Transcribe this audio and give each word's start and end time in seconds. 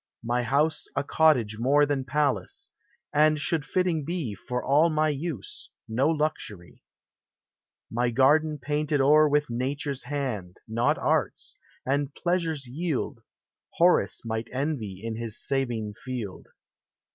My 0.23 0.41
house 0.41 0.87
a 0.95 1.03
cottage 1.03 1.59
more 1.59 1.85
Than 1.85 2.05
palace; 2.05 2.71
and 3.13 3.39
should 3.39 3.63
fitting 3.67 4.03
be 4.03 4.33
For 4.33 4.65
all 4.65 4.89
my 4.89 5.09
use, 5.09 5.69
no 5.87 6.09
luxury. 6.09 6.81
My 7.91 8.09
garden 8.09 8.57
painted 8.57 8.99
o'er 8.99 9.29
With 9.29 9.51
Nature's 9.51 10.01
hand, 10.05 10.57
not 10.67 10.97
Art's; 10.97 11.55
and 11.85 12.15
pleasures 12.15 12.65
yield, 12.65 13.19
Horace 13.75 14.25
might 14.25 14.47
envy 14.51 14.99
in 15.03 15.17
his 15.17 15.39
Sabine 15.39 15.93
field. 15.93 16.47